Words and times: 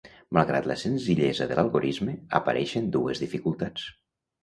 Malgrat 0.37 0.69
la 0.71 0.77
senzillesa 0.83 1.47
de 1.53 1.59
l'algorisme, 1.61 2.17
apareixen 2.43 2.91
dues 2.99 3.27
dificultats. 3.29 3.91